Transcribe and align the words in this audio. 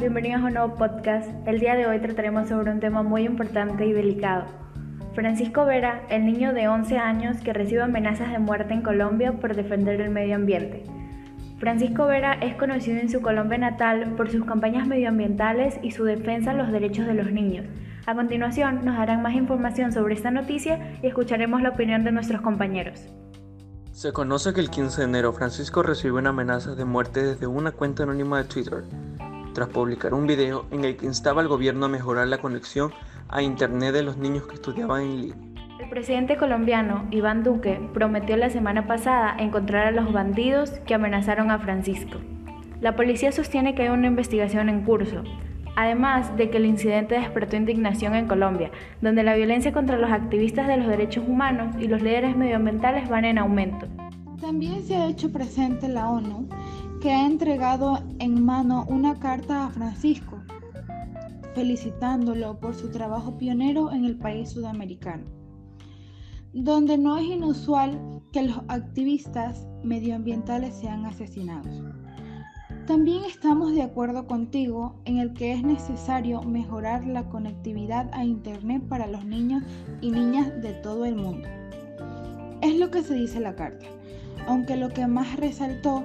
bienvenidos 0.00 0.40
a 0.40 0.46
un 0.46 0.54
nuevo 0.54 0.76
podcast. 0.76 1.28
El 1.46 1.60
día 1.60 1.74
de 1.74 1.86
hoy 1.86 2.00
trataremos 2.00 2.48
sobre 2.48 2.72
un 2.72 2.80
tema 2.80 3.02
muy 3.02 3.24
importante 3.24 3.84
y 3.84 3.92
delicado. 3.92 4.46
Francisco 5.14 5.66
Vera, 5.66 6.06
el 6.08 6.24
niño 6.24 6.54
de 6.54 6.68
11 6.68 6.96
años 6.96 7.36
que 7.42 7.52
recibe 7.52 7.82
amenazas 7.82 8.32
de 8.32 8.38
muerte 8.38 8.72
en 8.72 8.80
Colombia 8.80 9.32
por 9.32 9.54
defender 9.54 10.00
el 10.00 10.08
medio 10.08 10.36
ambiente. 10.36 10.84
Francisco 11.58 12.06
Vera 12.06 12.32
es 12.32 12.54
conocido 12.54 12.98
en 12.98 13.10
su 13.10 13.20
Colombia 13.20 13.58
natal 13.58 14.14
por 14.16 14.30
sus 14.30 14.46
campañas 14.46 14.88
medioambientales 14.88 15.78
y 15.82 15.90
su 15.90 16.04
defensa 16.04 16.52
de 16.52 16.56
los 16.62 16.72
derechos 16.72 17.06
de 17.06 17.14
los 17.14 17.30
niños. 17.30 17.66
A 18.06 18.14
continuación 18.14 18.82
nos 18.86 18.96
darán 18.96 19.20
más 19.20 19.34
información 19.34 19.92
sobre 19.92 20.14
esta 20.14 20.30
noticia 20.30 20.98
y 21.02 21.08
escucharemos 21.08 21.60
la 21.60 21.70
opinión 21.70 22.04
de 22.04 22.12
nuestros 22.12 22.40
compañeros. 22.40 23.04
Se 23.92 24.14
conoce 24.14 24.54
que 24.54 24.60
el 24.60 24.70
15 24.70 25.02
de 25.02 25.08
enero 25.08 25.34
Francisco 25.34 25.82
recibió 25.82 26.16
una 26.16 26.30
amenaza 26.30 26.74
de 26.74 26.86
muerte 26.86 27.22
desde 27.22 27.46
una 27.46 27.70
cuenta 27.72 28.04
anónima 28.04 28.38
de 28.38 28.44
Twitter, 28.44 28.84
tras 29.52 29.68
publicar 29.68 30.14
un 30.14 30.26
video 30.26 30.66
en 30.70 30.84
el 30.84 30.96
que 30.96 31.06
instaba 31.06 31.42
al 31.42 31.48
gobierno 31.48 31.86
a 31.86 31.88
mejorar 31.88 32.28
la 32.28 32.38
conexión 32.38 32.92
a 33.28 33.42
Internet 33.42 33.92
de 33.92 34.02
los 34.02 34.16
niños 34.16 34.46
que 34.46 34.54
estudiaban 34.54 35.02
en 35.02 35.20
línea. 35.20 35.36
El 35.78 35.88
presidente 35.88 36.36
colombiano 36.36 37.06
Iván 37.10 37.42
Duque 37.42 37.80
prometió 37.94 38.36
la 38.36 38.50
semana 38.50 38.86
pasada 38.86 39.34
encontrar 39.38 39.86
a 39.86 39.90
los 39.90 40.12
bandidos 40.12 40.70
que 40.86 40.94
amenazaron 40.94 41.50
a 41.50 41.58
Francisco. 41.58 42.18
La 42.80 42.96
policía 42.96 43.32
sostiene 43.32 43.74
que 43.74 43.82
hay 43.82 43.88
una 43.88 44.06
investigación 44.06 44.68
en 44.68 44.82
curso, 44.82 45.22
además 45.76 46.36
de 46.36 46.50
que 46.50 46.58
el 46.58 46.66
incidente 46.66 47.14
despertó 47.14 47.56
indignación 47.56 48.14
en 48.14 48.26
Colombia, 48.26 48.70
donde 49.00 49.22
la 49.22 49.34
violencia 49.34 49.72
contra 49.72 49.98
los 49.98 50.10
activistas 50.10 50.66
de 50.66 50.76
los 50.76 50.86
derechos 50.86 51.24
humanos 51.26 51.74
y 51.78 51.88
los 51.88 52.02
líderes 52.02 52.36
medioambientales 52.36 53.08
van 53.08 53.24
en 53.24 53.38
aumento. 53.38 53.86
También 54.40 54.82
se 54.82 54.96
ha 54.96 55.06
hecho 55.06 55.30
presente 55.30 55.86
la 55.88 56.10
ONU, 56.10 56.48
que 57.00 57.10
ha 57.10 57.26
entregado 57.26 58.02
en 58.18 58.42
mano 58.42 58.86
una 58.88 59.18
carta 59.18 59.66
a 59.66 59.70
Francisco, 59.70 60.38
felicitándolo 61.54 62.58
por 62.58 62.74
su 62.74 62.90
trabajo 62.90 63.36
pionero 63.36 63.92
en 63.92 64.06
el 64.06 64.16
país 64.16 64.50
sudamericano, 64.50 65.24
donde 66.54 66.96
no 66.96 67.18
es 67.18 67.24
inusual 67.24 68.22
que 68.32 68.42
los 68.42 68.58
activistas 68.68 69.66
medioambientales 69.84 70.74
sean 70.74 71.04
asesinados. 71.04 71.82
También 72.86 73.24
estamos 73.24 73.72
de 73.74 73.82
acuerdo 73.82 74.26
contigo 74.26 75.00
en 75.04 75.18
el 75.18 75.34
que 75.34 75.52
es 75.52 75.62
necesario 75.62 76.42
mejorar 76.42 77.06
la 77.06 77.28
conectividad 77.28 78.08
a 78.12 78.24
Internet 78.24 78.82
para 78.88 79.06
los 79.06 79.24
niños 79.24 79.62
y 80.00 80.10
niñas 80.10 80.60
de 80.62 80.72
todo 80.74 81.04
el 81.04 81.16
mundo. 81.16 81.46
Es 82.62 82.78
lo 82.78 82.90
que 82.90 83.02
se 83.02 83.14
dice 83.14 83.36
en 83.36 83.44
la 83.44 83.54
carta, 83.54 83.86
aunque 84.46 84.76
lo 84.76 84.88
que 84.88 85.06
más 85.06 85.36
resaltó 85.36 86.04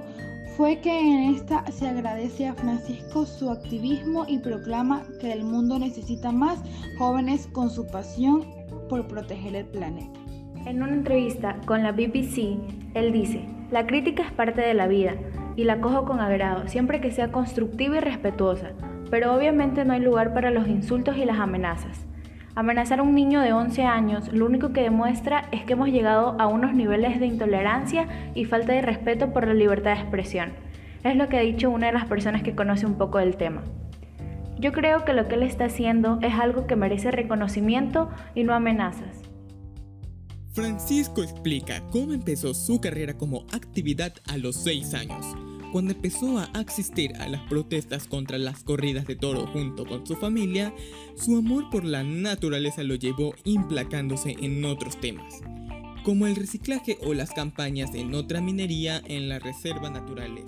fue 0.56 0.80
que 0.80 0.98
en 0.98 1.34
esta 1.34 1.66
se 1.70 1.86
agradece 1.86 2.46
a 2.46 2.54
Francisco 2.54 3.26
su 3.26 3.50
activismo 3.50 4.24
y 4.26 4.38
proclama 4.38 5.02
que 5.20 5.32
el 5.32 5.44
mundo 5.44 5.78
necesita 5.78 6.32
más 6.32 6.62
jóvenes 6.98 7.46
con 7.52 7.68
su 7.68 7.86
pasión 7.86 8.42
por 8.88 9.06
proteger 9.06 9.54
el 9.54 9.66
planeta. 9.66 10.18
En 10.64 10.82
una 10.82 10.94
entrevista 10.94 11.60
con 11.66 11.82
la 11.82 11.92
BBC, 11.92 12.58
él 12.94 13.12
dice, 13.12 13.44
la 13.70 13.86
crítica 13.86 14.22
es 14.22 14.32
parte 14.32 14.62
de 14.62 14.74
la 14.74 14.86
vida 14.86 15.14
y 15.56 15.64
la 15.64 15.80
cojo 15.80 16.04
con 16.04 16.20
agrado, 16.20 16.68
siempre 16.68 17.00
que 17.00 17.10
sea 17.10 17.30
constructiva 17.30 17.98
y 17.98 18.00
respetuosa, 18.00 18.70
pero 19.10 19.34
obviamente 19.34 19.84
no 19.84 19.92
hay 19.92 20.00
lugar 20.00 20.32
para 20.32 20.50
los 20.50 20.68
insultos 20.68 21.16
y 21.18 21.24
las 21.24 21.38
amenazas. 21.38 22.06
Amenazar 22.56 23.00
a 23.00 23.02
un 23.02 23.14
niño 23.14 23.42
de 23.42 23.52
11 23.52 23.82
años 23.82 24.32
lo 24.32 24.46
único 24.46 24.72
que 24.72 24.80
demuestra 24.80 25.46
es 25.52 25.64
que 25.64 25.74
hemos 25.74 25.90
llegado 25.90 26.40
a 26.40 26.46
unos 26.46 26.72
niveles 26.72 27.20
de 27.20 27.26
intolerancia 27.26 28.08
y 28.34 28.46
falta 28.46 28.72
de 28.72 28.80
respeto 28.80 29.30
por 29.34 29.46
la 29.46 29.52
libertad 29.52 29.94
de 29.94 30.00
expresión. 30.00 30.54
Es 31.04 31.16
lo 31.16 31.28
que 31.28 31.36
ha 31.36 31.42
dicho 31.42 31.68
una 31.68 31.88
de 31.88 31.92
las 31.92 32.06
personas 32.06 32.42
que 32.42 32.54
conoce 32.54 32.86
un 32.86 32.94
poco 32.94 33.18
del 33.18 33.36
tema. 33.36 33.62
Yo 34.58 34.72
creo 34.72 35.04
que 35.04 35.12
lo 35.12 35.28
que 35.28 35.34
él 35.34 35.42
está 35.42 35.66
haciendo 35.66 36.18
es 36.22 36.32
algo 36.32 36.66
que 36.66 36.76
merece 36.76 37.10
reconocimiento 37.10 38.08
y 38.34 38.44
no 38.44 38.54
amenazas. 38.54 39.20
Francisco 40.54 41.22
explica 41.22 41.82
cómo 41.92 42.14
empezó 42.14 42.54
su 42.54 42.80
carrera 42.80 43.18
como 43.18 43.44
actividad 43.52 44.14
a 44.32 44.38
los 44.38 44.56
6 44.56 44.94
años 44.94 45.36
cuando 45.72 45.92
empezó 45.92 46.38
a 46.38 46.44
asistir 46.54 47.14
a 47.16 47.28
las 47.28 47.42
protestas 47.42 48.06
contra 48.06 48.38
las 48.38 48.62
corridas 48.62 49.06
de 49.06 49.16
toro 49.16 49.46
junto 49.48 49.84
con 49.84 50.06
su 50.06 50.16
familia, 50.16 50.72
su 51.16 51.36
amor 51.36 51.70
por 51.70 51.84
la 51.84 52.02
naturaleza 52.02 52.82
lo 52.82 52.94
llevó 52.94 53.34
implacándose 53.44 54.36
en 54.40 54.64
otros 54.64 55.00
temas, 55.00 55.42
como 56.04 56.26
el 56.26 56.36
reciclaje 56.36 56.98
o 57.02 57.14
las 57.14 57.32
campañas 57.32 57.94
en 57.94 58.14
otra 58.14 58.40
minería 58.40 59.02
en 59.06 59.28
la 59.28 59.38
reserva 59.38 59.90
naturales. 59.90 60.44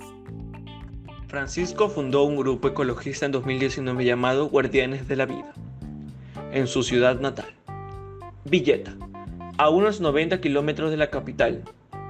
Francisco 1.28 1.90
fundó 1.90 2.24
un 2.24 2.36
grupo 2.36 2.68
ecologista 2.68 3.26
en 3.26 3.32
2019 3.32 4.04
llamado 4.04 4.48
Guardianes 4.48 5.06
de 5.08 5.16
la 5.16 5.26
Vida, 5.26 5.52
en 6.52 6.66
su 6.66 6.82
ciudad 6.82 7.20
natal, 7.20 7.52
Villeta, 8.44 8.96
a 9.58 9.68
unos 9.68 10.00
90 10.00 10.40
kilómetros 10.40 10.90
de 10.90 10.96
la 10.96 11.10
capital, 11.10 11.64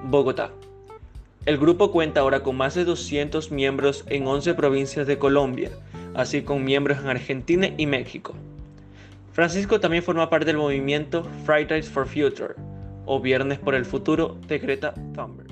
Bogotá. 0.04 0.52
El 1.48 1.56
grupo 1.56 1.90
cuenta 1.92 2.20
ahora 2.20 2.42
con 2.42 2.58
más 2.58 2.74
de 2.74 2.84
200 2.84 3.50
miembros 3.52 4.04
en 4.08 4.26
11 4.26 4.52
provincias 4.52 5.06
de 5.06 5.16
Colombia, 5.16 5.70
así 6.12 6.42
como 6.42 6.60
miembros 6.60 6.98
en 6.98 7.06
Argentina 7.06 7.70
y 7.78 7.86
México. 7.86 8.34
Francisco 9.32 9.80
también 9.80 10.02
forma 10.02 10.28
parte 10.28 10.44
del 10.44 10.58
movimiento 10.58 11.26
Fridays 11.46 11.88
for 11.88 12.06
Future, 12.06 12.52
o 13.06 13.18
Viernes 13.18 13.58
por 13.58 13.74
el 13.74 13.86
Futuro 13.86 14.36
de 14.46 14.58
Greta 14.58 14.92
Thunberg. 15.14 15.48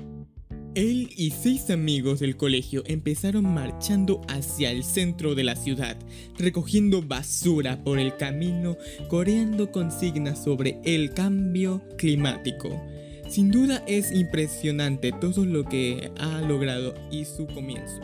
Él 0.75 1.09
y 1.17 1.31
seis 1.31 1.71
amigos 1.71 2.19
del 2.19 2.37
colegio 2.37 2.83
empezaron 2.85 3.51
marchando 3.51 4.21
hacia 4.27 4.69
el 4.69 4.83
centro 4.83 5.33
de 5.33 5.45
la 5.45 5.55
ciudad, 5.55 5.97
recogiendo 6.37 7.01
basura 7.01 7.83
por 7.83 7.97
el 7.97 8.15
camino, 8.17 8.77
coreando 9.07 9.71
consignas 9.71 10.43
sobre 10.43 10.79
el 10.83 11.15
cambio 11.15 11.81
climático. 11.97 12.69
Sin 13.27 13.51
duda 13.51 13.83
es 13.87 14.13
impresionante 14.13 15.11
todo 15.11 15.45
lo 15.45 15.65
que 15.65 16.11
ha 16.17 16.39
logrado 16.41 16.93
y 17.11 17.25
su 17.25 17.45
comienzo. 17.47 17.99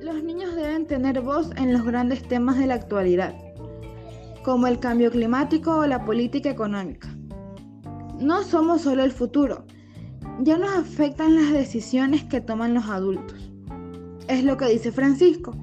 Los 0.00 0.22
niños 0.22 0.54
deben 0.54 0.86
tener 0.86 1.20
voz 1.20 1.50
en 1.56 1.72
los 1.72 1.84
grandes 1.84 2.22
temas 2.22 2.56
de 2.56 2.68
la 2.68 2.74
actualidad, 2.74 3.34
como 4.44 4.68
el 4.68 4.78
cambio 4.78 5.10
climático 5.10 5.78
o 5.78 5.86
la 5.86 6.04
política 6.04 6.48
económica. 6.48 7.08
No 8.20 8.44
somos 8.44 8.82
solo 8.82 9.02
el 9.02 9.10
futuro, 9.10 9.64
ya 10.38 10.58
nos 10.58 10.70
afectan 10.70 11.34
las 11.34 11.52
decisiones 11.52 12.22
que 12.24 12.40
toman 12.40 12.72
los 12.72 12.88
adultos. 12.88 13.50
Es 14.28 14.44
lo 14.44 14.56
que 14.56 14.66
dice 14.66 14.92
Francisco. 14.92 15.56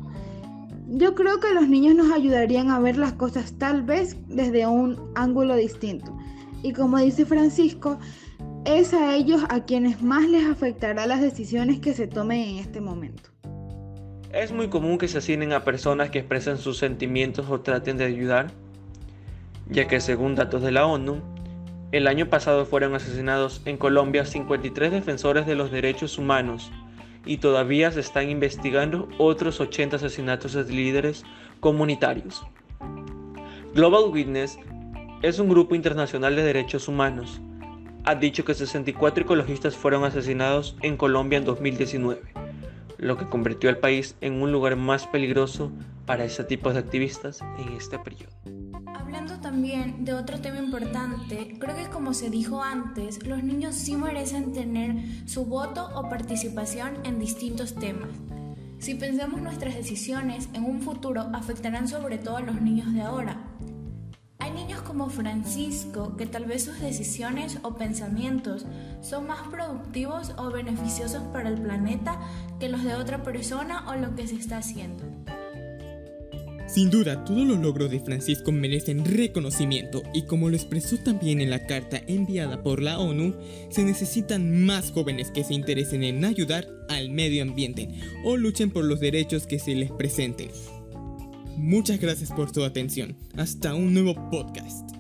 Yo 0.89 1.16
creo 1.16 1.39
que 1.39 1.53
los 1.53 1.69
niños 1.69 1.95
nos 1.95 2.11
ayudarían 2.11 2.69
a 2.69 2.79
ver 2.79 2.97
las 2.97 3.13
cosas 3.13 3.53
tal 3.57 3.84
vez 3.84 4.17
desde 4.28 4.67
un 4.67 4.99
ángulo 5.16 5.55
distinto. 5.55 6.17
Y 6.63 6.73
como 6.73 6.97
dice 6.97 7.25
Francisco, 7.25 7.97
es 8.66 8.94
a 8.94 9.16
ellos 9.16 9.44
a 9.50 9.66
quienes 9.66 10.01
más 10.01 10.28
les 10.28 10.45
afectará 10.45 11.06
las 11.06 11.22
decisiones 11.22 11.79
que 11.79 11.94
se 11.94 12.07
tomen 12.07 12.41
en 12.41 12.57
este 12.57 12.81
momento. 12.81 13.29
Es 14.34 14.51
muy 14.51 14.68
común 14.68 14.97
que 14.97 15.07
se 15.07 15.19
asignen 15.19 15.53
a 15.53 15.63
personas 15.63 16.09
que 16.09 16.19
expresen 16.19 16.57
sus 16.57 16.78
sentimientos 16.78 17.47
o 17.50 17.62
traten 17.62 17.97
de 17.97 18.06
ayudar, 18.06 18.51
ya 19.69 19.88
que 19.88 20.00
según 20.00 20.35
datos 20.35 20.62
de 20.62 20.72
la 20.72 20.85
ONU, 20.85 21.22
el 21.91 22.07
año 22.07 22.29
pasado 22.29 22.66
fueron 22.66 22.94
asesinados 22.94 23.62
en 23.66 23.78
Colombia 23.78 24.25
53 24.25 24.91
defensores 24.91 25.46
de 25.46 25.56
los 25.56 25.72
derechos 25.72 26.17
humanos 26.17 26.72
y 27.25 27.38
todavía 27.38 27.91
se 27.91 28.01
están 28.01 28.29
investigando 28.29 29.07
otros 29.17 29.62
80 29.62 29.96
asesinatos 29.96 30.53
de 30.53 30.66
líderes 30.66 31.23
comunitarios. 31.59 32.46
Global 33.73 34.12
Witness 34.12 34.59
es 35.22 35.40
un 35.40 35.50
grupo 35.50 35.75
internacional 35.75 36.35
de 36.35 36.44
derechos 36.44 36.88
humanos 36.88 37.41
ha 38.07 38.16
dicho 38.16 38.45
que 38.45 38.53
64 38.53 39.25
ecologistas 39.25 39.75
fueron 39.75 40.06
asesinados 40.06 40.78
en 40.81 40.95
Colombia 40.95 41.40
en 41.40 41.44
2019, 41.44 42.22
lo 42.97 43.17
que 43.17 43.28
convirtió 43.28 43.70
al 43.70 43.79
país 43.79 44.16
en 44.22 44.41
un 44.41 44.53
lugar 44.53 44.78
más 44.78 45.05
peligroso 45.08 45.73
para 46.05 46.23
ese 46.23 46.46
tipo 46.46 46.72
de 46.72 46.79
activistas 46.79 47.41
en 47.59 47.73
este 47.76 47.99
periodo. 47.99 48.32
Hablando 48.96 49.41
también 49.41 50.05
de 50.05 50.14
otro 50.14 50.40
tema 50.40 50.58
importante, 50.58 51.58
creo 51.59 51.76
que 51.76 51.87
como 51.87 52.14
se 52.14 52.29
dijo 52.29 52.64
antes, 52.64 53.26
los 53.28 53.43
niños 53.43 53.76
sí 53.76 53.97
merecen 53.97 54.53
tener 54.53 54.96
su 55.28 55.43
voto 55.43 55.90
o 55.93 56.08
participación 56.08 56.99
en 57.03 57.20
distintos 57.20 57.76
temas. 57.76 58.11
Si 58.79 58.96
pensamos 58.96 59.41
nuestras 59.41 59.76
decisiones 59.76 60.47
en 60.53 60.64
un 60.64 60.79
futuro 60.79 61.29
afectarán 61.34 61.90
sobre 61.90 62.20
todo 62.20 62.37
a 62.37 62.41
los 62.41 62.61
niños 62.61 62.93
de 62.93 63.02
ahora, 63.02 63.43
como 64.87 65.09
Francisco 65.09 66.16
que 66.16 66.25
tal 66.25 66.45
vez 66.45 66.63
sus 66.63 66.79
decisiones 66.79 67.59
o 67.61 67.75
pensamientos 67.75 68.66
son 69.01 69.28
más 69.28 69.47
productivos 69.49 70.31
o 70.37 70.49
beneficiosos 70.49 71.22
para 71.34 71.49
el 71.49 71.61
planeta 71.61 72.19
que 72.59 72.69
los 72.69 72.84
de 72.84 72.95
otra 72.95 73.22
persona 73.22 73.84
o 73.89 73.95
lo 73.95 74.16
que 74.16 74.28
se 74.28 74.35
está 74.35 74.59
haciendo. 74.59 75.03
Sin 76.67 76.89
duda, 76.89 77.23
todos 77.23 77.47
los 77.47 77.59
logros 77.59 77.91
de 77.91 77.99
Francisco 77.99 78.51
merecen 78.51 79.05
reconocimiento 79.05 80.03
y 80.13 80.23
como 80.23 80.49
lo 80.49 80.55
expresó 80.55 80.97
también 80.97 81.39
en 81.39 81.49
la 81.49 81.66
carta 81.66 82.01
enviada 82.07 82.61
por 82.61 82.81
la 82.81 82.99
ONU, 82.99 83.35
se 83.69 83.85
necesitan 83.85 84.66
más 84.66 84.91
jóvenes 84.91 85.31
que 85.31 85.45
se 85.45 85.53
interesen 85.53 86.03
en 86.03 86.25
ayudar 86.25 86.67
al 86.89 87.09
medio 87.09 87.41
ambiente 87.41 87.89
o 88.25 88.35
luchen 88.35 88.69
por 88.69 88.84
los 88.84 88.99
derechos 88.99 89.47
que 89.47 89.59
se 89.59 89.75
les 89.75 89.91
presenten. 89.91 90.49
Muchas 91.58 92.00
gracias 92.00 92.32
por 92.32 92.54
su 92.54 92.64
atención. 92.64 93.16
Hasta 93.36 93.74
un 93.74 93.94
nuevo 93.94 94.14
podcast. 94.30 94.97